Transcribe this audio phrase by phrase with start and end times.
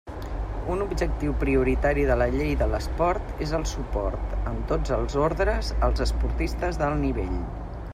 [0.75, 5.75] Un objectiu prioritari de la Llei de l'Esport és el suport, en tots els ordres,
[5.91, 7.43] als esportistes d'alt nivell.